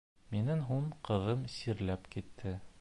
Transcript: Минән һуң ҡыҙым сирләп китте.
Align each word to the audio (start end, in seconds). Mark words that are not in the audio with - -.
Минән 0.35 0.63
һуң 0.69 0.87
ҡыҙым 1.09 1.45
сирләп 1.59 2.13
китте. 2.17 2.59